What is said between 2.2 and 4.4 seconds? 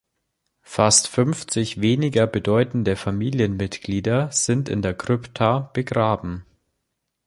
bedeutende Familienmitglieder